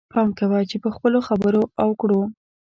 پام 0.13 0.29
کوه 0.39 0.59
چې 0.69 0.77
په 0.83 0.89
خپلو 0.95 1.19
خبرو 1.27 1.61
او 1.81 1.89
کړو. 2.01 2.21